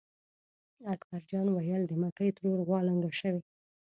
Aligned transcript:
اکبر 0.93 1.21
جان 1.29 1.47
وېل: 1.51 1.83
د 1.87 1.93
مکۍ 2.01 2.29
ترور 2.35 2.59
غوا 2.67 2.79
لنګه 2.87 3.11
شوې. 3.19 3.41